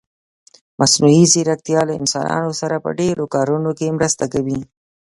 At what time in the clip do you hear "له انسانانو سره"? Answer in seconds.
1.89-2.75